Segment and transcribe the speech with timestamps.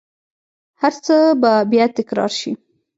[0.81, 2.51] هرڅه به بیا تکرار شي